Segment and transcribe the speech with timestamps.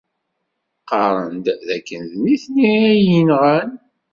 [0.89, 3.69] Qarren-d dakken d nitni ay yenɣan.